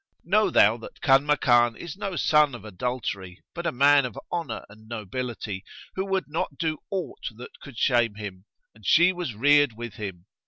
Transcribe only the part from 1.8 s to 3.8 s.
no son of adultery, but a